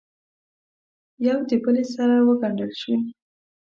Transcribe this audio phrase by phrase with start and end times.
[1.27, 2.97] یو دبلې سره وګنډل شوې